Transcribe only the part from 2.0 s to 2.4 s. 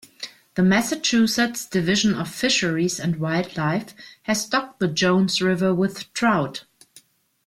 of